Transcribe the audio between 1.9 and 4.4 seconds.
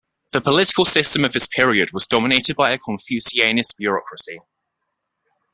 was dominated by a Confucianist bureaucracy.